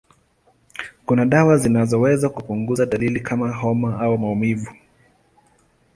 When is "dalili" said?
2.85-3.19